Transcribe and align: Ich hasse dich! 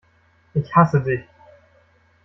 Ich 0.55 0.75
hasse 0.75 0.99
dich! 1.03 1.21